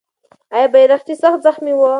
آیا 0.55 0.67
بیرغچی 0.73 1.13
سخت 1.23 1.39
زخمي 1.47 1.73
و؟ 1.75 1.81